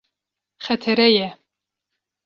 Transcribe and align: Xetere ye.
Xetere 0.65 1.07
ye. 1.15 1.29